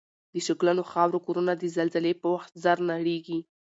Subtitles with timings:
[0.33, 3.39] د شګلنو خاورو کورنه د زلزلې په وخت زر نړیږي